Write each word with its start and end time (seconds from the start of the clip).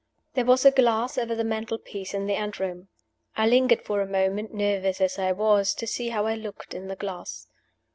There 0.33 0.45
was 0.45 0.65
a 0.65 0.71
glass 0.71 1.19
over 1.19 1.35
the 1.35 1.43
mantel 1.43 1.77
piece 1.77 2.15
in 2.15 2.25
the 2.25 2.33
anteroom. 2.33 2.87
I 3.37 3.45
lingered 3.47 3.83
for 3.85 4.01
a 4.01 4.07
moment 4.07 4.51
(nervous 4.51 4.99
as 4.99 5.19
I 5.19 5.31
was) 5.31 5.75
to 5.75 5.85
see 5.85 6.09
how 6.09 6.25
I 6.25 6.33
looked 6.33 6.73
in 6.73 6.87
the 6.87 6.95
glass. 6.95 7.45